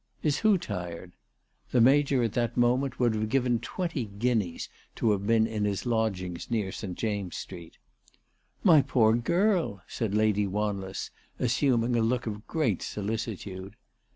[0.23, 1.11] "Is who tired?"
[1.71, 5.83] The Major at that moment would have given twenty guineas to have been in his
[5.85, 6.97] lodg ings near St.
[6.97, 7.77] James's Street."
[8.71, 13.75] My poor girl," said Lady Wanless, assuming a look of great solicitude.